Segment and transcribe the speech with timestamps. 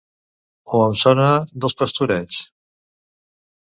[0.77, 2.43] O em sona dels Pastorets?